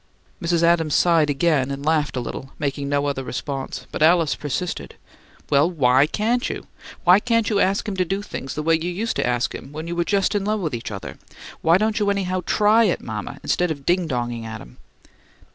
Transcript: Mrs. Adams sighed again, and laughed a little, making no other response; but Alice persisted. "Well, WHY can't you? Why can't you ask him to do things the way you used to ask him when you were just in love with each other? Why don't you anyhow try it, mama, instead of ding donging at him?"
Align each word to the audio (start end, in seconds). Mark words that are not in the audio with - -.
Mrs. 0.41 0.63
Adams 0.63 0.95
sighed 0.95 1.29
again, 1.29 1.69
and 1.69 1.85
laughed 1.85 2.17
a 2.17 2.21
little, 2.21 2.53
making 2.57 2.89
no 2.89 3.05
other 3.05 3.23
response; 3.23 3.85
but 3.91 4.01
Alice 4.01 4.33
persisted. 4.33 4.95
"Well, 5.51 5.69
WHY 5.69 6.07
can't 6.07 6.49
you? 6.49 6.65
Why 7.03 7.19
can't 7.19 7.51
you 7.51 7.59
ask 7.59 7.87
him 7.87 7.95
to 7.97 8.03
do 8.03 8.23
things 8.23 8.55
the 8.55 8.63
way 8.63 8.73
you 8.79 8.89
used 8.89 9.15
to 9.17 9.27
ask 9.27 9.53
him 9.53 9.71
when 9.71 9.85
you 9.85 9.95
were 9.95 10.03
just 10.03 10.33
in 10.33 10.43
love 10.43 10.59
with 10.61 10.73
each 10.73 10.89
other? 10.89 11.17
Why 11.61 11.77
don't 11.77 11.99
you 11.99 12.09
anyhow 12.09 12.41
try 12.47 12.85
it, 12.85 12.99
mama, 13.01 13.37
instead 13.43 13.69
of 13.69 13.85
ding 13.85 14.07
donging 14.07 14.43
at 14.43 14.59
him?" 14.59 14.77